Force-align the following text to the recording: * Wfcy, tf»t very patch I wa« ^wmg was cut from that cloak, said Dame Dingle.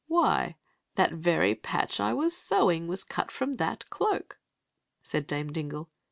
* 0.05 0.09
Wfcy, 0.09 0.55
tf»t 0.97 1.13
very 1.15 1.53
patch 1.53 1.99
I 1.99 2.11
wa« 2.11 2.23
^wmg 2.25 2.87
was 2.87 3.03
cut 3.03 3.29
from 3.29 3.53
that 3.57 3.87
cloak, 3.91 4.39
said 5.03 5.27
Dame 5.27 5.51
Dingle. 5.51 5.91